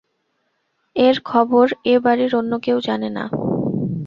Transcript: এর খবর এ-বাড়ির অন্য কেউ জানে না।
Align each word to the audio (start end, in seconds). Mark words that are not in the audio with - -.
এর 0.95 1.15
খবর 1.25 1.65
এ-বাড়ির 1.85 2.31
অন্য 2.35 2.51
কেউ 2.59 2.77
জানে 2.81 3.09
না। 3.09 3.23